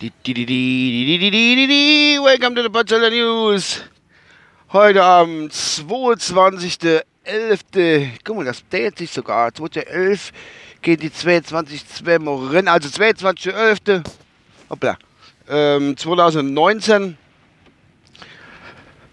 Welcome 0.00 0.14
to 2.54 2.62
the 2.62 2.70
Bachelor 2.70 3.10
News. 3.10 3.82
Heute 4.72 5.04
am 5.04 5.48
22.11. 5.48 7.04
Guck 8.24 8.36
mal, 8.36 8.46
das 8.46 8.66
date 8.66 8.96
sich 8.96 9.10
sogar. 9.10 9.50
2.11 9.50 10.32
geht 10.80 11.02
die 11.02 11.10
22.2 11.10 12.50
rein. 12.50 12.68
Also 12.68 12.88
22.11. 12.88 14.02
Hoppla. 14.70 14.96
Ähm, 15.50 15.94
2019. 15.94 17.18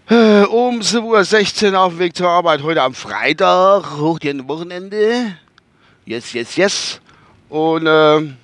Äh, 0.08 0.44
um 0.44 0.80
7.16 0.80 1.72
Uhr 1.72 1.80
auf 1.80 1.92
dem 1.92 1.98
Weg 1.98 2.16
zur 2.16 2.30
Arbeit. 2.30 2.62
Heute 2.62 2.80
am 2.80 2.94
Freitag. 2.94 3.98
Hoch 3.98 4.18
die 4.18 4.48
Wochenende. 4.48 5.36
Yes, 6.06 6.32
yes, 6.32 6.56
yes. 6.56 6.98
Und 7.50 7.84
ähm, 7.86 8.38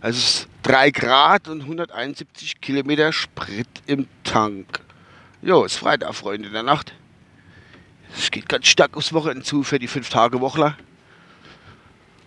es 0.00 0.16
ist 0.16 0.48
3 0.62 0.90
Grad 0.92 1.48
und 1.48 1.62
171 1.62 2.60
Kilometer 2.60 3.12
Sprit 3.12 3.66
im 3.86 4.06
Tank. 4.22 4.80
Jo, 5.42 5.64
ist 5.64 5.76
Freitag, 5.76 6.14
Freunde 6.14 6.50
der 6.50 6.62
Nacht. 6.62 6.94
Es 8.16 8.30
geht 8.30 8.48
ganz 8.48 8.68
stark 8.68 8.96
aufs 8.96 9.12
Wochenende 9.12 9.42
zu 9.42 9.64
für 9.64 9.78
die 9.78 9.88
5-Tage-Wochler. 9.88 10.76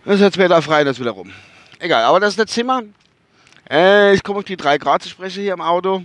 Das 0.04 0.16
ist 0.16 0.22
jetzt 0.22 0.38
wieder 0.38 0.62
frei, 0.62 0.84
das 0.84 1.00
wieder 1.00 1.12
rum. 1.12 1.32
Egal, 1.80 2.04
aber 2.04 2.20
das 2.20 2.32
ist 2.32 2.40
das 2.40 2.48
Zimmer. 2.48 2.84
Äh, 3.70 4.14
ich 4.14 4.24
komme 4.24 4.40
auf 4.40 4.46
die 4.46 4.58
3 4.58 4.78
Grad 4.80 5.04
zu 5.04 5.10
sprechen 5.10 5.42
hier 5.42 5.54
im 5.54 5.62
Auto. 5.62 6.04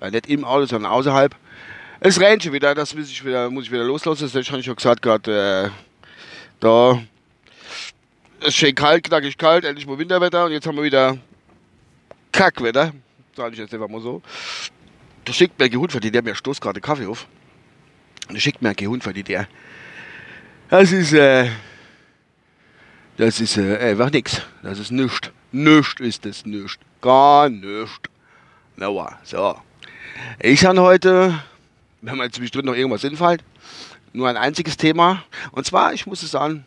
Ja, 0.00 0.10
nicht 0.10 0.28
im 0.28 0.44
Auto, 0.44 0.66
sondern 0.66 0.90
außerhalb. 0.90 1.34
Es 2.00 2.20
regnet 2.20 2.42
schon 2.42 2.52
wieder, 2.52 2.74
das 2.74 2.94
muss 2.94 3.10
ich 3.10 3.24
wieder, 3.24 3.50
muss 3.50 3.64
ich 3.64 3.72
wieder 3.72 3.84
loslassen. 3.84 4.24
Das 4.24 4.32
habe 4.32 4.60
ich 4.60 4.64
schon 4.64 4.76
gesagt 4.76 5.02
gerade. 5.02 5.66
Äh, 5.66 5.70
da 6.60 7.00
es 8.40 8.48
ist 8.48 8.56
schön 8.56 8.74
kalt, 8.74 9.04
knackig 9.04 9.36
kalt, 9.36 9.64
endlich 9.64 9.86
mal 9.86 9.98
Winterwetter 9.98 10.44
und 10.44 10.52
jetzt 10.52 10.66
haben 10.66 10.76
wir 10.76 10.84
wieder 10.84 11.18
Kackwetter. 12.32 12.92
Sage 13.36 13.54
ich 13.54 13.58
jetzt 13.58 13.72
einfach 13.72 13.88
mal 13.88 14.00
so. 14.00 14.22
Da 15.24 15.32
schickt 15.32 15.58
mir 15.58 15.66
ein 15.66 15.70
Gehund 15.70 15.92
verdient, 15.92 16.14
der 16.14 16.22
mir 16.22 16.34
stoßt 16.34 16.60
gerade 16.60 16.80
Kaffee 16.80 17.06
auf. 17.06 17.26
Da 18.28 18.38
schickt 18.38 18.62
mir 18.62 18.70
ein 18.70 18.76
Gehund 18.76 19.02
verdient, 19.02 19.28
der. 19.28 19.48
Das 20.68 20.92
ist, 20.92 21.12
äh, 21.12 21.50
das 23.16 23.40
ist 23.40 23.56
äh, 23.56 23.76
einfach 23.78 24.10
nix. 24.10 24.42
Das 24.62 24.78
ist 24.78 24.90
nichts. 24.90 25.30
Nichts 25.52 26.00
ist 26.00 26.24
das 26.24 26.44
nichts. 26.44 26.78
Gar 27.00 27.48
nichts. 27.48 28.00
Noah, 28.76 29.18
so. 29.24 29.56
Ich 30.40 30.64
habe 30.64 30.80
heute, 30.80 31.42
wenn 32.00 32.16
mir 32.16 32.30
zwischendrin 32.30 32.66
noch 32.66 32.74
irgendwas 32.74 33.02
hinfällt, 33.02 33.42
nur 34.12 34.28
ein 34.28 34.36
einziges 34.36 34.76
Thema. 34.76 35.24
Und 35.52 35.66
zwar, 35.66 35.92
ich 35.92 36.06
muss 36.06 36.22
es 36.22 36.30
sagen, 36.30 36.64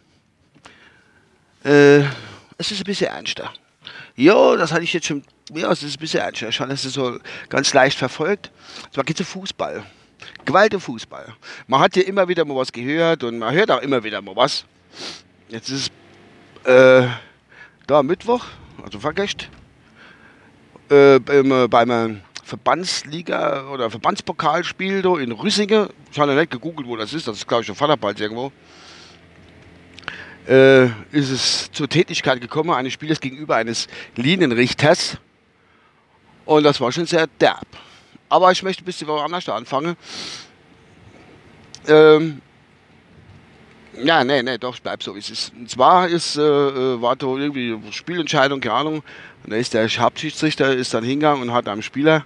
äh, 1.63 1.99
es 2.57 2.71
ist 2.71 2.79
ein 2.79 2.83
bisschen 2.85 3.07
ernster. 3.07 3.53
Ja, 4.15 4.55
das 4.55 4.71
hatte 4.71 4.83
ich 4.83 4.93
jetzt 4.93 5.07
schon, 5.07 5.23
ja, 5.53 5.71
es 5.71 5.83
ist 5.83 5.97
ein 5.97 5.99
bisschen 5.99 6.21
ernster. 6.21 6.51
Schon, 6.51 6.69
es 6.71 6.85
ist 6.85 6.93
so 6.93 7.17
ganz 7.49 7.73
leicht 7.73 7.97
verfolgt. 7.97 8.51
Zwar 8.91 9.03
geht 9.03 9.19
es 9.19 9.27
um 9.27 9.41
Fußball. 9.41 9.83
Gewalt 10.45 10.73
im 10.73 10.79
Fußball. 10.79 11.33
Man 11.67 11.79
hat 11.79 11.95
ja 11.95 12.03
immer 12.03 12.27
wieder 12.27 12.45
mal 12.45 12.55
was 12.55 12.71
gehört 12.71 13.23
und 13.23 13.39
man 13.39 13.53
hört 13.53 13.71
auch 13.71 13.81
immer 13.81 14.03
wieder 14.03 14.21
mal 14.21 14.35
was. 14.35 14.65
Jetzt 15.49 15.69
ist 15.69 15.91
es 16.63 16.71
äh, 16.71 17.07
da 17.87 18.03
Mittwoch, 18.03 18.45
also 18.83 18.99
vergesst, 18.99 19.49
äh, 20.89 21.19
beim, 21.19 21.69
beim 21.69 22.21
Verbandsliga 22.43 23.69
oder 23.69 23.89
Verbandspokalspiel 23.89 25.05
in 25.19 25.31
Rüssingen. 25.31 25.89
Ich 26.11 26.19
habe 26.19 26.35
nicht 26.35 26.51
gegoogelt, 26.51 26.87
wo 26.87 26.95
das 26.95 27.13
ist. 27.13 27.27
Das 27.27 27.37
ist, 27.37 27.47
glaube 27.47 27.61
ich, 27.61 27.67
schon 27.67 27.75
Vaterbald 27.75 28.19
irgendwo 28.19 28.51
äh, 30.47 30.85
ist 31.11 31.29
es 31.29 31.71
zur 31.71 31.87
Tätigkeit 31.87 32.41
gekommen 32.41 32.71
eines 32.71 32.93
Spielers 32.93 33.19
gegenüber 33.19 33.55
eines 33.55 33.87
Linienrichters. 34.15 35.17
Und 36.45 36.63
das 36.63 36.81
war 36.81 36.91
schon 36.91 37.05
sehr 37.05 37.27
derb. 37.39 37.67
Aber 38.29 38.51
ich 38.51 38.63
möchte 38.63 38.83
ein 38.83 38.85
bisschen 38.85 39.07
woanders 39.07 39.47
anfangen. 39.49 39.95
Ähm, 41.87 42.41
ja, 44.03 44.23
nee, 44.23 44.41
nee, 44.41 44.57
doch, 44.57 44.75
ich 44.75 44.81
bleib 44.81 45.03
so, 45.03 45.15
wie 45.15 45.19
es 45.19 45.29
ist. 45.29 45.53
Und 45.53 45.69
zwar 45.69 46.07
ist, 46.07 46.37
äh, 46.37 46.41
äh 46.41 47.01
war 47.01 47.15
da 47.15 47.27
irgendwie 47.27 47.77
Spielentscheidung, 47.91 48.61
keine 48.61 48.75
Ahnung. 48.75 49.03
Und 49.43 49.51
da 49.51 49.57
ist 49.57 49.73
der 49.73 49.87
Hauptschiedsrichter 49.87 50.73
ist 50.73 50.93
dann 50.93 51.03
hingegangen 51.03 51.41
und 51.41 51.53
hat 51.53 51.67
einem 51.67 51.81
Spieler 51.81 52.23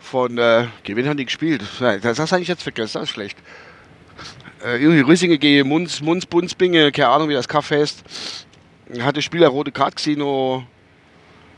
von, 0.00 0.36
äh, 0.38 0.66
Gewinn 0.84 1.08
haben 1.08 1.16
die 1.16 1.24
gespielt. 1.24 1.62
Das, 1.80 2.16
das 2.16 2.32
habe 2.32 2.42
ich 2.42 2.48
jetzt 2.48 2.62
vergessen, 2.62 2.94
das 2.94 3.04
ist 3.04 3.10
schlecht 3.10 3.38
äh, 4.64 4.76
irgendwie 4.80 5.00
Rüssingen 5.00 5.38
gegen 5.38 5.68
Munz, 5.68 6.00
Munz, 6.00 6.26
Bunzbinge, 6.26 6.92
keine 6.92 7.08
Ahnung, 7.08 7.28
wie 7.28 7.34
das 7.34 7.48
Kaffee 7.48 7.80
heißt. 7.80 8.04
Hat 9.00 9.16
der 9.16 9.22
Spieler 9.22 9.48
rote 9.48 9.72
Karte 9.72 9.96
gesehen, 9.96 10.18
noch, 10.18 10.64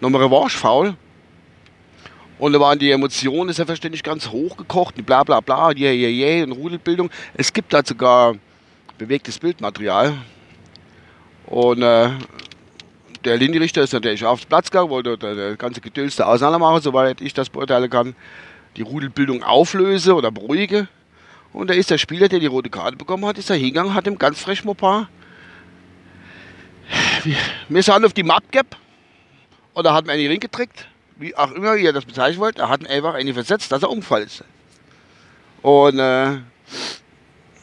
noch 0.00 0.10
mal 0.10 0.22
Revanche-Foul. 0.22 0.94
Und 2.38 2.52
da 2.52 2.60
waren 2.60 2.78
die 2.78 2.90
Emotionen 2.90 3.52
selbstverständlich 3.52 4.02
ganz 4.02 4.28
hochgekocht, 4.28 4.94
bla 5.06 5.22
bla 5.22 5.40
bla, 5.40 5.70
yeah, 5.72 5.92
yeah, 5.92 6.08
yeah, 6.08 6.44
und 6.44 6.52
Rudelbildung. 6.52 7.10
Es 7.34 7.52
gibt 7.52 7.72
da 7.72 7.82
sogar 7.84 8.34
bewegtes 8.98 9.38
Bildmaterial. 9.38 10.14
Und 11.46 11.82
äh, 11.82 12.10
der 13.24 13.36
Linienrichter 13.36 13.82
ist 13.82 13.92
natürlich 13.92 14.24
aufs 14.24 14.46
Platz 14.46 14.70
gegangen, 14.70 14.90
wollte 14.90 15.16
das 15.16 15.58
ganze 15.58 15.80
Gedöns 15.80 16.16
da 16.16 16.26
auseinander 16.26 16.58
machen, 16.58 16.82
soweit 16.82 17.20
ich 17.20 17.34
das 17.34 17.48
beurteilen 17.48 17.90
kann. 17.90 18.14
Die 18.76 18.82
Rudelbildung 18.82 19.42
auflöse 19.42 20.14
oder 20.14 20.30
beruhige. 20.30 20.88
Und 21.54 21.70
da 21.70 21.74
ist 21.74 21.88
der 21.88 21.98
Spieler, 21.98 22.28
der 22.28 22.40
die 22.40 22.46
rote 22.46 22.68
Karte 22.68 22.96
bekommen 22.96 23.24
hat, 23.24 23.38
ist 23.38 23.48
da 23.48 23.54
hingegangen, 23.54 23.94
hat 23.94 24.08
ihm 24.08 24.18
ganz 24.18 24.40
frech 24.40 24.62
paar. 24.76 25.08
Wir 27.68 27.82
sind 27.82 28.04
auf 28.04 28.12
die 28.12 28.24
Map 28.24 28.50
gap 28.50 28.76
und 29.72 29.86
er 29.86 29.94
hat 29.94 30.04
mir 30.04 30.12
einen 30.12 30.26
Ring 30.26 30.40
getrickt, 30.40 30.88
wie 31.16 31.34
auch 31.36 31.52
immer 31.52 31.76
ihr 31.76 31.92
das 31.92 32.04
bezeichnen 32.04 32.40
wollt. 32.40 32.58
Er 32.58 32.68
hat 32.68 32.86
einfach 32.86 33.14
eine 33.14 33.32
versetzt, 33.32 33.70
dass 33.70 33.82
er 33.82 33.90
umgefallen 33.90 34.26
ist. 34.26 34.44
Und 35.62 35.98
äh, 36.00 36.40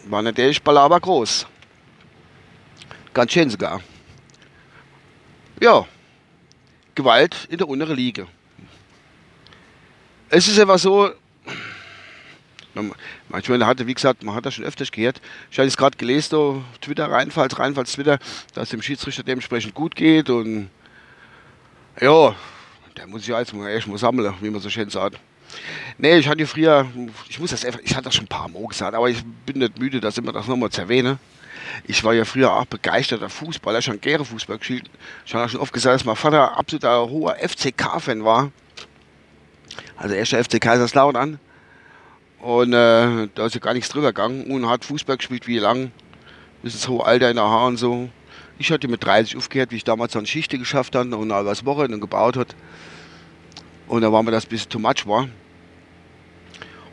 war 0.05 0.21
natürlich 0.21 0.63
Balaber 0.63 0.99
groß. 0.99 1.45
Ganz 3.13 3.33
schön 3.33 3.49
sogar. 3.49 3.81
Ja, 5.59 5.85
Gewalt 6.95 7.45
in 7.49 7.57
der 7.57 7.67
unteren 7.67 7.97
Liga. 7.97 8.25
Es 10.29 10.47
ist 10.47 10.57
einfach 10.57 10.79
so, 10.79 11.11
Manchmal 13.29 13.65
hatte, 13.65 13.87
wie 13.87 13.93
gesagt, 13.93 14.23
man 14.23 14.35
hat 14.35 14.45
das 14.45 14.53
schon 14.53 14.65
öfters 14.65 14.91
gehört. 14.91 15.21
Ich 15.49 15.59
habe 15.59 15.67
es 15.67 15.77
gerade 15.77 15.97
gelesen, 15.97 16.35
auf 16.35 16.63
Twitter, 16.79 17.09
Reinfalls, 17.11 17.57
Reinfalls 17.59 17.93
Twitter, 17.93 18.19
dass 18.53 18.69
dem 18.69 18.81
Schiedsrichter 18.81 19.23
dementsprechend 19.23 19.73
gut 19.73 19.95
geht 19.95 20.29
und 20.29 20.69
ja, 21.99 22.35
der 22.97 23.07
muss 23.07 23.27
ja 23.27 23.39
jetzt 23.39 23.53
erst 23.53 23.87
mal 23.87 23.97
sammeln, 23.97 24.33
wie 24.41 24.49
man 24.49 24.61
so 24.61 24.69
schön 24.69 24.89
sagt. 24.89 25.19
Nee, 25.97 26.17
ich 26.17 26.27
hatte 26.27 26.47
früher, 26.47 26.87
ich 27.29 27.39
muss 27.39 27.51
das 27.51 27.63
ich 27.63 27.93
hatte 27.93 28.05
das 28.05 28.15
schon 28.15 28.25
ein 28.25 28.29
paar 28.29 28.47
Mal 28.47 28.65
gesagt, 28.67 28.95
aber 28.95 29.09
ich 29.09 29.23
bin 29.45 29.59
nicht 29.59 29.77
müde, 29.77 29.99
das 29.99 30.17
immer 30.17 30.31
das 30.31 30.47
nochmal 30.47 30.69
zu 30.69 30.81
erwähnen. 30.81 31.19
Ich 31.85 32.03
war 32.03 32.13
ja 32.13 32.25
früher 32.25 32.53
auch 32.53 32.65
begeisterter 32.65 33.29
Fußballer, 33.29 33.81
schon 33.81 33.99
gerne 34.01 34.25
Fußball 34.25 34.57
gespielt. 34.57 34.89
Ich 35.25 35.33
habe 35.33 35.47
schon 35.49 35.59
oft 35.59 35.73
gesagt, 35.73 35.95
dass 35.95 36.05
mein 36.05 36.15
Vater 36.15 36.57
absoluter 36.57 37.09
hoher 37.09 37.35
FCK-Fan 37.35 38.23
war. 38.23 38.51
Also 39.95 40.15
erster 40.15 40.43
FC 40.43 40.59
Kaiserslautern. 40.59 41.39
Und 42.41 42.73
äh, 42.73 43.27
da 43.35 43.45
ist 43.45 43.53
ja 43.53 43.61
gar 43.61 43.73
nichts 43.73 43.89
drüber 43.89 44.07
gegangen 44.07 44.45
und 44.45 44.67
hat 44.67 44.83
Fußball 44.83 45.17
gespielt 45.17 45.47
wie 45.47 45.59
lang. 45.59 45.91
Bis 46.63 46.73
ins 46.73 46.87
hohe 46.87 47.05
Alter 47.05 47.29
in 47.29 47.35
der 47.35 47.45
Haar 47.45 47.67
und 47.67 47.77
so. 47.77 48.09
Ich 48.57 48.71
hatte 48.71 48.87
mit 48.87 49.03
30 49.03 49.37
aufgehört, 49.37 49.71
wie 49.71 49.75
ich 49.75 49.83
damals 49.83 50.15
an 50.15 50.25
Schichte 50.25 50.57
geschafft 50.57 50.95
habe 50.95 51.15
und 51.15 51.29
was 51.29 51.65
Wochenende 51.65 51.99
gebaut 51.99 52.37
hat. 52.37 52.55
Und 53.87 54.01
da 54.01 54.11
war 54.11 54.23
mir 54.23 54.31
das 54.31 54.45
ein 54.45 54.49
bisschen 54.49 54.69
too 54.69 54.79
much 54.79 55.05
war. 55.05 55.27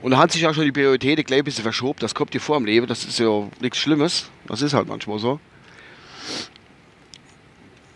Und 0.03 0.10
da 0.12 0.19
hat 0.19 0.32
sich 0.32 0.47
auch 0.47 0.54
schon 0.54 0.64
die 0.64 0.72
Priorität 0.72 1.26
gleich 1.26 1.41
ein 1.41 1.44
bisschen 1.44 1.62
verschoben. 1.62 1.98
Das 2.00 2.15
kommt 2.15 2.34
dir 2.34 2.41
vor 2.41 2.56
im 2.59 2.66
Leben, 2.66 2.86
das 2.86 3.04
ist 3.04 3.18
ja 3.18 3.48
nichts 3.60 3.78
Schlimmes. 3.78 4.30
Das 4.47 4.60
ist 4.60 4.74
halt 4.74 4.86
manchmal 4.86 5.18
so. 5.18 5.41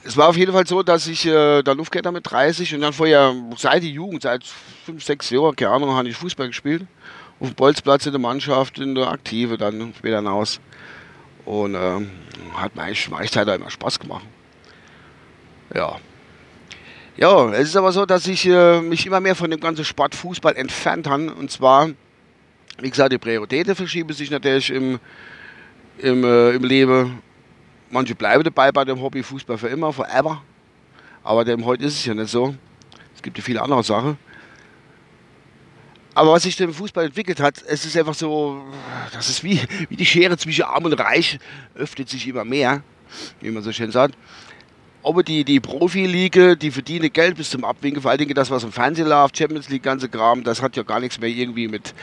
Es 0.05 0.17
war 0.17 0.29
auf 0.29 0.37
jeden 0.37 0.53
Fall 0.53 0.67
so, 0.67 0.83
dass 0.83 1.07
ich 1.07 1.27
äh, 1.27 1.63
dann 1.63 1.79
aufgehört 1.79 2.07
habe 2.07 2.17
mit 2.17 2.29
30 2.29 2.75
und 2.75 2.81
dann 2.81 2.93
vorher, 2.93 3.35
seit 3.57 3.83
die 3.83 3.93
Jugend, 3.93 4.23
seit 4.23 4.43
5, 4.87 5.03
6 5.03 5.31
Jahren, 5.31 5.55
keine 5.55 5.71
Ahnung, 5.71 5.91
habe 5.91 6.09
ich 6.09 6.17
Fußball 6.17 6.49
gespielt 6.49 6.87
auf 7.43 7.49
dem 7.49 7.55
Bolzplatz 7.57 8.07
in 8.07 8.13
der 8.13 8.21
Mannschaft, 8.21 8.79
in 8.79 8.95
der 8.95 9.09
Aktive 9.09 9.59
dann 9.59 9.93
später 9.99 10.19
hinaus. 10.19 10.61
Und 11.45 11.75
ähm, 11.75 12.09
hat 12.55 12.77
mir 12.77 12.83
eigentlich 12.83 13.11
Weichzeit 13.11 13.49
immer 13.49 13.69
Spaß 13.69 13.99
gemacht. 13.99 14.25
Ja. 15.75 15.97
Ja, 17.17 17.53
es 17.53 17.69
ist 17.69 17.77
aber 17.77 17.91
so, 17.91 18.07
dass 18.07 18.29
ich 18.29 18.47
äh, 18.47 18.81
mich 18.81 19.05
immer 19.07 19.21
mehr 19.21 19.35
von 19.35 19.51
dem 19.51 19.59
ganzen 19.59 19.85
Sport 19.85 20.15
Fußball 20.15 20.55
entfernt 20.55 21.09
habe. 21.09 21.35
Und 21.35 21.51
zwar, 21.51 21.91
wie 22.79 22.91
gesagt, 22.91 23.13
die 23.13 23.19
Prioritäten 23.19 23.75
verschieben 23.75 24.13
sich 24.13 24.31
natürlich 24.31 24.71
im, 24.71 25.01
im, 25.99 26.23
äh, 26.23 26.51
im 26.51 26.63
Leben. 26.63 27.23
Manche 27.91 28.15
bleiben 28.15 28.45
dabei 28.45 28.71
bei 28.71 28.85
dem 28.85 29.03
Hobby 29.03 29.25
Fußball 29.25 29.59
für 29.59 29.69
immer, 29.69 29.93
forever. 29.93 30.43
Aber 31.25 31.45
dem 31.45 31.65
heute 31.65 31.85
ist 31.85 31.95
es 31.95 32.07
ja 32.07 32.15
nicht 32.15 32.31
so. 32.31 32.55
Es 33.17 33.21
gibt 33.21 33.37
ja 33.37 33.43
viele 33.43 33.61
andere 33.61 33.83
Sachen. 33.83 34.17
Aber 36.15 36.33
was 36.33 36.43
sich 36.43 36.61
im 36.61 36.75
Fußball 36.75 37.07
entwickelt 37.07 37.41
hat, 37.41 37.63
es 37.67 37.85
ist 37.85 37.97
einfach 37.97 38.15
so, 38.15 38.63
das 39.13 39.29
ist 39.31 39.43
wie, 39.45 39.61
wie 39.89 39.97
die 39.97 40.05
Schere 40.05 40.37
zwischen 40.37 40.65
Arm 40.65 40.85
und 40.85 40.93
Reich, 40.95 41.39
öffnet 41.75 42.09
sich 42.09 42.27
immer 42.29 42.45
mehr, 42.45 42.83
wie 43.41 43.51
man 43.51 43.63
so 43.63 43.73
schön 43.73 43.91
sagt. 43.91 44.15
aber 45.05 45.23
die, 45.23 45.45
die 45.45 45.61
Profiliga, 45.61 46.55
die 46.55 46.71
verdienen 46.71 47.13
Geld 47.13 47.37
bis 47.37 47.51
zum 47.51 47.65
Abwinken, 47.65 48.03
vor 48.03 48.11
allen 48.11 48.19
Dingen 48.19 48.35
das, 48.35 48.51
was 48.51 48.63
im 48.63 48.73
Fernsehen 48.73 49.09
läuft, 49.09 49.37
Champions 49.37 49.69
League, 49.69 49.83
ganze 49.83 50.09
Kram, 50.09 50.45
das 50.45 50.63
hat 50.63 50.77
ja 50.77 50.83
gar 50.83 51.01
nichts 51.01 51.19
mehr 51.19 51.31
irgendwie 51.31 51.67
mit, 51.67 51.95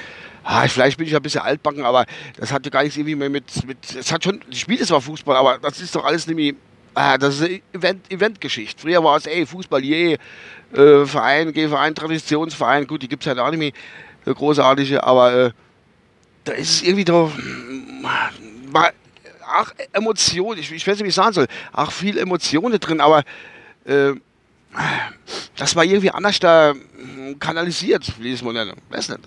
ah, 0.44 0.68
vielleicht 0.68 0.98
bin 0.98 1.06
ich 1.06 1.14
ja 1.14 1.20
ein 1.20 1.24
bisschen 1.24 1.42
altbacken, 1.42 1.86
aber 1.86 2.06
das 2.38 2.52
hat 2.52 2.66
ja 2.66 2.72
gar 2.72 2.84
nichts 2.84 2.98
irgendwie 2.98 3.16
mehr 3.16 3.30
mit, 3.30 3.66
mit 3.66 3.78
es 3.96 4.12
hat 4.12 4.24
schon, 4.24 4.42
die 4.52 4.58
spielt 4.58 4.86
zwar 4.86 5.02
Fußball, 5.02 5.36
aber 5.36 5.60
das 5.60 5.80
ist 5.80 5.96
doch 5.96 6.04
alles 6.04 6.28
nämlich, 6.28 6.56
ah, 6.94 7.18
das 7.18 7.40
ist 7.40 7.62
Event, 7.74 8.12
Eventgeschichte. 8.12 8.82
Früher 8.82 9.04
war 9.04 9.18
es, 9.18 9.26
ey, 9.26 9.46
Fußball, 9.46 9.84
je, 9.84 10.18
äh, 10.74 11.06
Verein, 11.06 11.54
Gehverein, 11.54 11.96
Traditionsverein, 11.96 12.88
gut, 12.88 13.02
die 13.02 13.08
gibt 13.08 13.24
es 13.24 13.28
halt 13.28 13.40
auch 13.40 13.50
nicht 13.50 13.60
mehr, 13.60 13.72
so 14.26 14.36
großartige, 14.36 15.04
aber 15.04 15.34
äh, 15.34 15.52
da 16.44 16.54
ist 16.54 16.70
es 16.70 16.82
irgendwie 16.84 17.06
doch, 17.06 17.32
mal, 18.72 18.92
ach, 19.46 19.74
Emotionen, 19.94 20.60
ich, 20.60 20.72
ich 20.72 20.86
weiß 20.86 20.98
nicht, 20.98 21.06
wie 21.06 21.10
ich 21.10 21.16
sagen 21.16 21.34
soll, 21.34 21.48
ach, 21.72 21.92
viel 21.92 22.18
Emotionen 22.18 22.80
drin, 22.80 23.02
aber 23.02 23.24
äh, 23.86 24.14
das 25.56 25.76
war 25.76 25.84
irgendwie 25.84 26.12
anders 26.12 26.40
da 26.40 26.74
hm, 26.74 27.40
kanalisiert, 27.40 28.14
wie 28.20 28.30
ich 28.30 28.36
es 28.36 28.44
mal 28.44 28.54
nenne. 28.54 28.76
Weiß 28.90 29.10
nicht. 29.10 29.22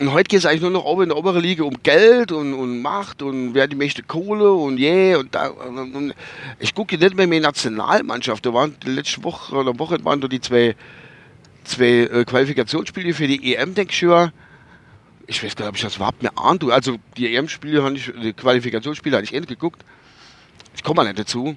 Und 0.00 0.12
heute 0.12 0.28
geht 0.28 0.40
es 0.40 0.46
eigentlich 0.46 0.62
nur 0.62 0.70
noch 0.70 0.84
oben 0.84 1.04
in 1.04 1.08
der 1.10 1.18
oberen 1.18 1.40
Liga 1.40 1.62
um 1.64 1.82
Geld 1.82 2.32
und, 2.32 2.52
und 2.52 2.82
Macht 2.82 3.22
und 3.22 3.54
wer 3.54 3.68
die 3.68 3.76
möchte 3.76 4.02
Kohle 4.02 4.52
und 4.52 4.78
je 4.78 5.10
yeah, 5.10 5.18
und. 5.18 5.36
Und, 5.36 5.94
und 5.94 6.14
ich 6.58 6.74
gucke 6.74 6.98
nicht 6.98 7.14
mehr 7.14 7.28
mehr 7.28 7.40
Nationalmannschaft. 7.40 8.44
Da 8.44 8.52
waren 8.52 8.74
die 8.84 8.90
letzte 8.90 9.22
Woche 9.22 9.54
oder 9.54 9.78
Woche 9.78 10.04
waren 10.04 10.20
da 10.20 10.26
die 10.26 10.40
zwei, 10.40 10.74
zwei 11.62 12.08
äh, 12.10 12.24
Qualifikationsspiele 12.24 13.14
für 13.14 13.28
die 13.28 13.54
EM, 13.54 13.74
denke 13.74 13.92
ich 13.92 13.98
schon 13.98 14.32
ich 15.26 15.42
weiß 15.42 15.56
gar 15.56 15.64
nicht, 15.64 15.70
ob 15.70 15.76
ich 15.76 15.82
das 15.82 15.96
überhaupt 15.96 16.22
mehr 16.22 16.32
ahnt. 16.36 16.64
Also 16.64 16.96
die 17.16 17.34
EM-Spiele 17.34 17.94
die 18.22 18.32
Qualifikationsspiele 18.32 19.16
habe 19.16 19.24
ich 19.24 19.34
endlich 19.34 19.58
geguckt. 19.58 19.84
Ich 20.74 20.82
komme 20.82 20.96
mal 20.96 21.04
nicht 21.04 21.18
dazu. 21.18 21.56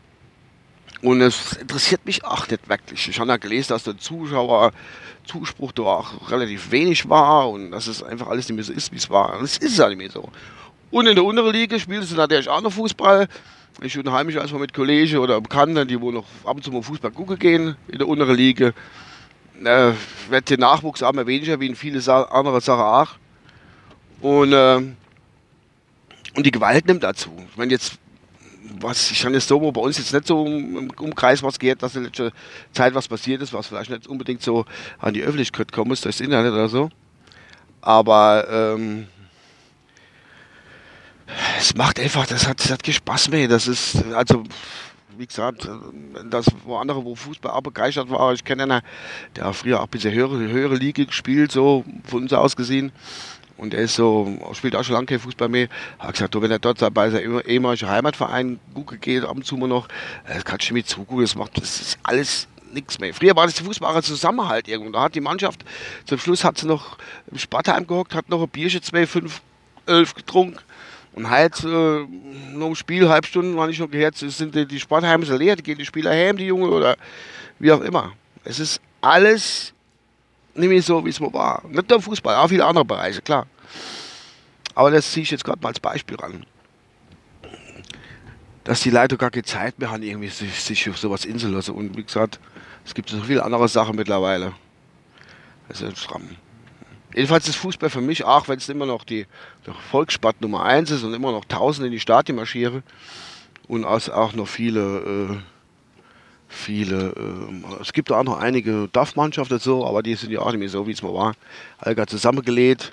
Und 1.02 1.22
es 1.22 1.54
interessiert 1.54 2.06
mich 2.06 2.24
auch 2.26 2.48
nicht 2.48 2.68
wirklich. 2.68 3.08
Ich 3.08 3.20
habe 3.20 3.30
ja 3.30 3.38
gelesen, 3.38 3.70
dass 3.70 3.84
der 3.84 3.98
Zuschauerzuspruch 3.98 5.72
da 5.74 5.84
auch 5.84 6.32
relativ 6.32 6.72
wenig 6.72 7.08
war 7.08 7.50
und 7.50 7.72
dass 7.72 7.88
es 7.88 8.02
einfach 8.02 8.28
alles 8.28 8.48
nicht 8.48 8.56
mehr 8.56 8.66
so 8.66 8.74
ist, 8.74 8.92
wie 8.92 8.98
es 8.98 9.10
war. 9.10 9.38
Und 9.38 9.46
es 9.46 9.58
ist 9.58 9.78
ja 9.78 9.88
nicht 9.90 9.98
mehr 9.98 10.10
so. 10.10 10.30
Und 10.90 11.06
in 11.08 11.16
der 11.16 11.24
unteren 11.24 11.54
Liga 11.54 11.78
spielt 11.78 12.04
es 12.04 12.12
natürlich 12.12 12.50
auch 12.50 12.62
noch 12.62 12.72
Fußball. 12.72 13.28
Ich 13.82 13.98
unterhalte 13.98 14.26
mich 14.26 14.36
erstmal 14.36 14.62
mit 14.62 14.74
Kollegen 14.74 15.18
oder 15.18 15.40
Bekannten, 15.40 15.88
die 15.88 16.02
wohl 16.02 16.14
noch 16.14 16.26
ab 16.44 16.56
und 16.56 16.64
zu 16.64 16.72
mal 16.72 16.82
Fußball 16.82 17.12
gucken 17.12 17.38
gehen 17.38 17.76
in 17.88 18.00
der 18.00 18.08
unteren 18.08 18.36
Liga. 18.36 18.72
Äh, 19.64 19.92
wird 20.30 20.50
der 20.50 20.58
Nachwuchs 20.58 21.04
auch 21.04 21.14
mehr 21.14 21.28
weniger, 21.28 21.60
wie 21.60 21.68
in 21.68 21.76
viele 21.76 22.00
andere 22.32 22.62
Sachen 22.62 22.82
auch. 22.82 23.10
Und, 24.22 24.54
äh, 24.54 24.78
und 26.36 26.46
die 26.46 26.52
Gewalt 26.52 26.88
nimmt 26.88 27.04
dazu. 27.04 27.30
Ich 27.56 27.72
jetzt, 27.72 28.00
was, 28.80 29.12
ich 29.12 29.22
kann 29.22 29.34
jetzt 29.34 29.48
so, 29.48 29.62
wo 29.62 29.72
bei 29.72 29.82
uns 29.82 29.98
jetzt 29.98 30.14
nicht 30.14 30.28
so 30.28 30.46
im 30.46 30.92
Umkreis 31.00 31.44
was 31.44 31.60
geht, 31.60 31.82
dass 31.82 31.96
in 31.96 32.04
letzter 32.04 32.32
Zeit 32.72 32.94
was 32.94 33.08
passiert 33.08 33.42
ist, 33.42 33.54
was 33.54 33.68
vielleicht 33.68 33.90
nicht 33.90 34.08
unbedingt 34.08 34.42
so 34.42 34.66
an 35.00 35.14
die 35.14 35.22
Öffentlichkeit 35.22 35.72
kommen 35.72 35.90
muss, 35.90 36.02
durchs 36.02 36.20
Internet 36.20 36.54
oder 36.54 36.70
so. 36.70 36.90
Aber, 37.82 38.48
ähm, 38.50 39.08
es 41.60 41.76
macht 41.76 42.00
einfach, 42.00 42.26
das 42.26 42.48
hat, 42.48 42.60
das 42.60 42.72
hat 42.72 42.86
Spaß 42.86 43.30
mehr. 43.30 43.48
Das 43.48 43.68
ist, 43.68 44.04
also, 44.14 44.44
wie 45.18 45.28
gesagt, 45.28 45.68
das 46.30 46.46
wo 46.64 46.78
andere, 46.78 47.04
wo 47.04 47.16
Fußball 47.16 47.52
auch 47.52 47.62
begeistert 47.62 48.10
war. 48.10 48.34
Ich 48.34 48.44
kenne 48.44 48.64
einen, 48.64 48.82
der 49.36 49.54
früher 49.54 49.80
auch 49.80 49.86
ein 49.86 49.90
bisschen 49.90 50.14
höhere, 50.14 50.38
höhere 50.38 50.76
Liga 50.76 51.04
gespielt, 51.04 51.52
so 51.52 51.84
von 52.06 52.24
uns 52.24 52.34
aus 52.34 52.56
gesehen. 52.56 52.92
Und 53.58 53.74
er 53.74 53.82
ist 53.82 53.96
so, 53.96 54.38
spielt 54.54 54.76
auch 54.76 54.84
schon 54.84 54.94
lange 54.94 55.08
kein 55.08 55.20
Fußball 55.20 55.50
mehr. 55.50 55.68
Hat 55.98 56.14
gesagt, 56.14 56.36
du, 56.36 56.42
wenn 56.42 56.52
er 56.52 56.60
dort 56.60 56.80
bei 56.94 57.10
seinem 57.10 57.42
ehemaligen 57.42 57.90
Heimatverein 57.90 58.60
gut 58.74 59.02
geht, 59.02 59.24
ab 59.24 59.36
und 59.36 59.46
zu 59.46 59.58
mal 59.58 59.68
noch, 59.68 59.88
das 60.28 60.46
kannst 60.46 60.70
du 60.70 60.74
mir 60.74 60.86
zugucken, 60.86 61.22
das 61.22 61.36
macht, 61.36 61.58
das 61.58 61.82
ist 61.82 62.00
alles 62.04 62.48
nichts 62.72 63.00
mehr. 63.00 63.14
Früher 63.14 63.36
war 63.36 63.46
das 63.46 63.60
Fußballer 63.60 64.04
Zusammenhalt 64.04 64.68
irgendwo. 64.68 64.92
Da 64.92 65.04
hat 65.04 65.16
die 65.16 65.22
Mannschaft, 65.22 65.66
zum 66.06 66.20
Schluss 66.20 66.44
hat 66.44 66.58
sie 66.58 66.68
noch 66.68 66.98
im 67.32 67.38
Spartheim 67.38 67.88
gehockt, 67.88 68.14
hat 68.14 68.30
noch 68.30 68.42
ein 68.42 68.50
Bierchen 68.50 68.82
2, 68.82 69.08
5, 69.08 69.42
11 69.88 70.14
getrunken. 70.14 70.60
Und 71.14 71.32
halt, 71.32 71.64
äh, 71.64 72.06
noch 72.54 72.68
im 72.68 72.76
Spiel, 72.76 73.10
halb 73.10 73.26
Stunden, 73.26 73.58
war 73.58 73.68
ich 73.70 73.80
noch 73.80 73.90
gehört, 73.90 74.16
sind 74.18 74.54
die, 74.54 74.68
die 74.68 74.80
Sportheime 74.80 75.26
leer, 75.38 75.56
die 75.56 75.64
gehen 75.64 75.78
die 75.80 75.86
Spieler 75.86 76.12
heim, 76.12 76.38
die 76.38 76.46
Junge, 76.46 76.70
oder 76.70 76.96
wie 77.58 77.72
auch 77.72 77.82
immer. 77.82 78.14
Es 78.44 78.60
ist 78.60 78.82
alles 79.02 79.74
nämlich 80.58 80.86
so, 80.86 81.06
wie 81.06 81.10
es 81.10 81.20
mal 81.20 81.34
war. 81.34 81.64
Nicht 81.68 81.90
nur 81.90 82.02
Fußball, 82.02 82.36
auch 82.36 82.48
viele 82.48 82.66
andere 82.66 82.86
Bereiche, 82.86 83.22
klar. 83.22 83.48
Aber 84.76 84.92
das 84.92 85.12
ziehe 85.12 85.24
ich 85.24 85.32
jetzt 85.32 85.44
gerade 85.44 85.60
mal 85.62 85.70
als 85.70 85.80
Beispiel 85.80 86.18
ran. 86.18 86.46
Dass 88.64 88.82
die 88.82 88.90
Leute 88.90 89.18
gar 89.18 89.32
keine 89.32 89.44
Zeit 89.44 89.80
mehr 89.80 89.92
haben, 89.92 90.04
irgendwie 90.04 90.28
sich, 90.28 90.62
sich 90.62 90.90
auf 90.90 90.98
sowas 90.98 91.26
inzulassen. 91.26 91.74
Und 91.74 91.98
wie 91.98 92.04
gesagt, 92.04 92.40
es 92.86 92.94
gibt 92.94 93.10
so 93.10 93.22
viele 93.22 93.44
andere 93.44 93.68
Sachen 93.68 93.96
mittlerweile. 93.96 94.54
Das 95.70 95.82
ist 95.82 96.00
stramm. 96.00 96.30
Jedenfalls 97.14 97.48
ist 97.48 97.56
Fußball 97.56 97.90
für 97.90 98.02
mich, 98.02 98.24
auch 98.26 98.48
wenn 98.48 98.58
es 98.58 98.70
immer 98.70 98.86
noch 98.86 99.04
die, 99.04 99.26
die 99.66 99.72
Volkssport 99.90 100.42
Nummer 100.42 100.64
1 100.64 100.92
ist 100.92 101.04
und 101.04 101.14
immer 101.14 101.32
noch 101.32 101.46
Tausende 101.46 101.88
in 101.88 101.94
die 101.94 102.00
Stadien 102.00 102.36
marschiere 102.36 102.84
und 103.68 103.86
auch 103.86 104.34
noch 104.34 104.48
viele 104.48 104.82
äh, 105.00 105.38
viele, 106.68 107.14
äh, 107.16 107.82
es 107.82 107.94
gibt 107.94 108.12
auch 108.12 108.24
noch 108.24 108.40
einige 108.40 108.90
DAF-Mannschaften 108.92 109.58
so, 109.58 109.88
aber 109.88 110.04
die 110.04 110.16
sind 110.16 110.32
ja 110.32 110.42
auch 110.42 110.52
nicht 110.52 110.60
mehr 110.60 110.68
so, 110.68 110.86
wie 110.86 110.92
es 110.92 111.02
mal 111.02 111.14
war. 111.14 111.34
Allgar 111.78 112.08
zusammengelegt. 112.08 112.92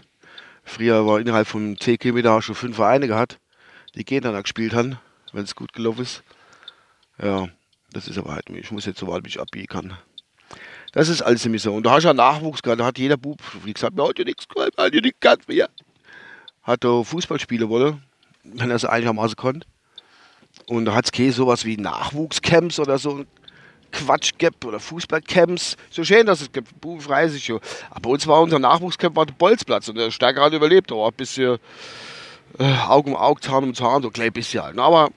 Früher 0.62 1.04
war 1.06 1.18
innerhalb 1.18 1.48
von 1.48 1.76
10 1.76 1.98
Kilometer 1.98 2.40
schon 2.40 2.54
fünf 2.54 2.76
Vereine 2.76 3.08
gehabt, 3.08 3.40
die 3.96 4.04
gegeneinander 4.04 4.42
gespielt 4.42 4.74
haben, 4.74 4.96
wenn 5.32 5.42
es 5.42 5.56
gut 5.56 5.72
gelaufen 5.72 6.02
ist. 6.02 6.22
Ja, 7.20 7.48
das 7.92 8.06
ist 8.06 8.16
aber 8.16 8.34
halt, 8.34 8.48
ich 8.48 8.70
muss 8.70 8.86
jetzt 8.86 9.00
so 9.00 9.08
weit 9.08 9.24
mich 9.24 9.40
abbiegen 9.40 9.66
kann. 9.66 9.98
Das 10.92 11.08
ist 11.08 11.22
alles 11.22 11.44
nämlich 11.44 11.62
so. 11.62 11.74
Und 11.74 11.84
da 11.84 11.90
hast 11.90 12.04
ja 12.04 12.14
Nachwuchs 12.14 12.62
gehabt, 12.62 12.80
da 12.80 12.86
hat 12.86 12.98
jeder 12.98 13.16
Bub, 13.16 13.40
wie 13.64 13.72
gesagt, 13.72 13.96
mir 13.96 14.08
ja 14.16 14.24
nichts 14.24 14.46
geholfen, 14.48 14.72
ja 14.78 15.00
nichts 15.00 15.18
ganz 15.18 15.48
mehr. 15.48 15.68
Hat 16.62 16.84
da 16.84 17.02
Fußballspiele 17.02 17.68
wollen, 17.68 18.04
wenn 18.44 18.70
er 18.70 18.76
es 18.76 18.84
einigermaßen 18.84 19.34
konnte. 19.34 19.66
Und 20.66 20.84
da 20.84 20.94
hat 20.94 21.10
es 21.12 21.34
sowas 21.34 21.64
wie 21.64 21.76
Nachwuchscamps 21.76 22.78
oder 22.78 22.98
so 22.98 23.24
Quatsch 23.94 24.32
gibt 24.36 24.64
oder 24.64 24.80
Fußballcamps. 24.80 25.76
So 25.90 26.04
schön, 26.04 26.26
dass 26.26 26.40
es 26.40 26.52
gibt. 26.52 26.68
Frei 27.00 27.28
sich 27.28 27.44
schon. 27.44 27.60
Aber 27.90 28.00
bei 28.00 28.10
uns 28.10 28.26
war 28.26 28.40
unser 28.40 28.58
Nachwuchscamp 28.58 29.16
war 29.16 29.26
der 29.26 29.34
Bolzplatz 29.34 29.88
und 29.88 29.96
der 29.96 30.10
Stärker 30.10 30.42
hat 30.42 30.52
überlebt. 30.52 30.90
Da 30.90 30.96
war 30.96 31.08
ein 31.08 31.14
bisschen 31.14 31.58
äh, 32.58 32.74
Auge 32.88 33.10
um 33.10 33.16
Auge, 33.16 33.40
Zahn 33.40 33.64
um 33.64 33.74
Zahn, 33.74 34.02
so 34.02 34.08
ein 34.08 34.12
klein 34.12 34.32
bisschen 34.32 34.62
halt. 34.62 34.78
Aber 34.78 35.10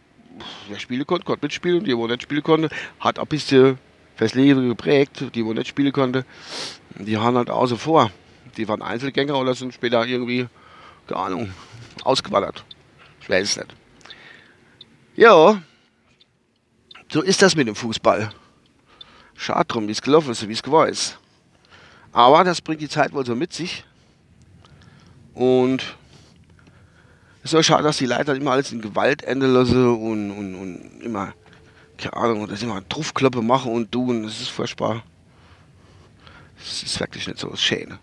wer 0.69 0.79
spielen 0.79 1.05
konnte, 1.05 1.25
konnte 1.25 1.45
mitspielen. 1.45 1.83
Die, 1.83 1.97
wo 1.97 2.07
nicht 2.07 2.23
spielen 2.23 2.43
konnte, 2.43 2.69
hat 2.99 3.19
ein 3.19 3.27
bisschen 3.27 3.79
fürs 4.15 4.35
Leben 4.35 4.69
geprägt. 4.69 5.25
Die, 5.33 5.43
wo 5.43 5.53
nicht 5.53 5.67
spielen 5.67 5.91
konnte, 5.91 6.25
die 6.95 7.17
haben 7.17 7.35
halt 7.35 7.49
außer 7.49 7.77
vor. 7.77 8.11
Die 8.57 8.67
waren 8.67 8.81
Einzelgänger 8.81 9.37
oder 9.37 9.53
sind 9.55 9.73
später 9.73 10.05
irgendwie, 10.05 10.47
keine 11.07 11.19
Ahnung, 11.19 11.53
ausgewandert. 12.03 12.63
Ich 13.21 13.29
weiß 13.29 13.49
es 13.49 13.57
nicht. 13.57 13.75
Ja, 15.15 15.61
so 17.11 17.21
ist 17.21 17.41
das 17.41 17.55
mit 17.55 17.67
dem 17.67 17.75
Fußball. 17.75 18.29
Schade 19.37 19.65
drum, 19.65 19.87
wie 19.87 19.91
es 19.91 20.01
gelaufen 20.01 20.31
ist, 20.31 20.47
wie 20.47 20.51
es 20.51 20.63
geworden 20.63 20.89
ist. 20.89 21.17
Aber 22.11 22.43
das 22.43 22.59
bringt 22.59 22.81
die 22.81 22.89
Zeit 22.89 23.13
wohl 23.13 23.25
so 23.25 23.35
mit 23.35 23.53
sich. 23.53 23.85
Und 25.35 25.95
es 27.43 27.53
ist 27.53 27.59
auch 27.59 27.63
schade, 27.63 27.83
dass 27.83 27.97
die 27.97 28.07
Leiter 28.07 28.35
immer 28.35 28.51
alles 28.51 28.71
in 28.71 28.81
Gewalt 28.81 29.23
enden 29.23 29.53
lassen 29.53 29.87
und, 29.87 30.31
und, 30.31 30.55
und 30.55 31.01
immer, 31.01 31.33
keine 31.97 32.13
Ahnung, 32.13 32.47
dass 32.47 32.63
immer 32.63 32.85
Truffkloppe 32.89 33.43
machen 33.43 33.71
und 33.71 33.91
tun. 33.91 34.23
Das 34.23 34.41
ist 34.41 34.49
furchtbar. 34.49 35.03
Das 36.57 36.81
ist 36.81 36.99
wirklich 36.99 37.27
nicht 37.27 37.39
so 37.39 37.55
schön. 37.55 37.99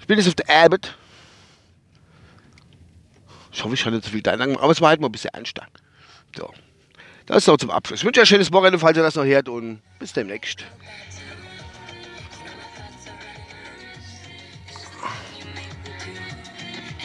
Ich 0.00 0.06
bin 0.06 0.18
jetzt 0.18 0.28
auf 0.28 0.34
der 0.34 0.50
Arbeit. 0.50 0.96
Ich 3.52 3.62
hoffe, 3.62 3.74
ich 3.74 3.86
habe 3.86 3.94
nicht 3.94 4.04
so 4.04 4.10
viel 4.10 4.20
Dein 4.20 4.40
aber 4.40 4.72
es 4.72 4.80
war 4.80 4.88
halt 4.88 5.00
mal 5.00 5.06
ein 5.08 5.12
bisschen 5.12 5.32
anstrengend. 5.32 5.80
So. 6.36 6.52
Das 7.26 7.38
ist 7.38 7.46
noch 7.46 7.56
zum 7.56 7.70
Abschluss. 7.70 8.00
Ich 8.00 8.04
wünsche 8.04 8.20
euch 8.20 8.26
ein 8.26 8.34
schönes 8.34 8.52
Wochenende, 8.52 8.78
falls 8.78 8.96
ihr 8.96 9.02
das 9.02 9.14
noch 9.14 9.24
hört 9.24 9.48
und 9.48 9.80
bis 9.98 10.12
demnächst. 10.12 10.64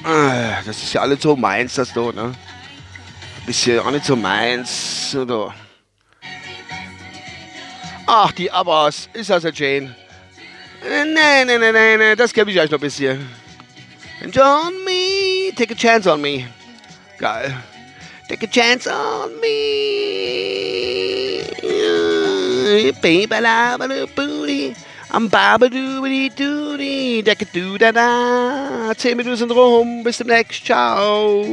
Ah, 0.03 0.61
das 0.65 0.81
ist 0.83 0.93
ja 0.93 1.01
alles 1.01 1.21
so 1.21 1.35
meins, 1.35 1.75
das 1.75 1.93
da, 1.93 2.11
ne? 2.11 2.33
Bisschen 3.45 3.79
auch 3.79 3.91
nicht 3.91 4.05
so 4.05 4.15
meins, 4.15 5.15
oder? 5.15 5.53
Ach, 8.05 8.31
die 8.31 8.49
Abbas, 8.49 9.09
ist 9.13 9.29
das 9.29 9.45
ein 9.45 9.53
Jane? 9.53 9.95
Nee, 10.81 11.45
nee, 11.45 11.57
nee, 11.57 11.71
nee, 11.71 11.97
nee, 11.97 12.15
das 12.15 12.33
kenne 12.33 12.51
ich 12.51 12.59
euch 12.59 12.71
noch 12.71 12.77
ein 12.77 12.81
bisschen. 12.81 13.29
Enjoy 14.21 14.71
me, 14.85 15.53
take 15.55 15.73
a 15.73 15.77
chance 15.77 16.11
on 16.11 16.21
me. 16.21 16.47
Geil. 17.17 17.55
Take 18.29 18.43
a 18.43 18.47
chance 18.47 18.85
on 18.85 19.41
me. 19.41 19.79
Baby, 23.01 23.39
la 23.41 23.75
booty. 24.15 24.75
I'm 25.09 25.27
baba 25.29 25.67
doody 25.67 26.29
doody. 26.29 27.23
Decka 27.23 27.51
doo 27.51 27.79
da 27.79 27.91
da. 27.91 28.93
Zehn 28.93 29.17
Minuten 29.17 29.35
sind 29.35 29.51
rum. 29.51 30.03
Bis 30.03 30.19
demnächst. 30.19 30.63
Ciao. 30.63 31.43